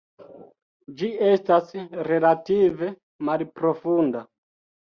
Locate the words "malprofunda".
3.29-4.27